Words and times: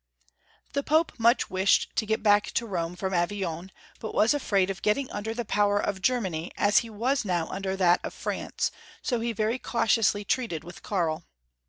The 0.73 0.81
Pope 0.81 1.19
much 1.19 1.51
wished 1.51 1.95
to 1.97 2.07
get 2.07 2.23
back 2.23 2.47
to 2.53 2.65
Rome 2.65 2.95
from 2.95 3.13
Avignon, 3.13 3.71
but 3.99 4.15
was 4.15 4.33
afraid 4.33 4.71
of 4.71 4.81
getting 4.81 5.07
under 5.11 5.31
the 5.35 5.45
power 5.45 5.77
of 5.77 6.01
Germany 6.01 6.51
as 6.57 6.79
he 6.79 6.89
was 6.89 7.23
now 7.23 7.45
under 7.49 7.75
that 7.77 7.99
of 8.03 8.11
France, 8.11 8.71
so 9.03 9.19
he 9.19 9.31
very 9.31 9.59
cautiously 9.59 10.25
treated 10.25 10.63
with 10.63 10.81
Karl. 10.81 11.25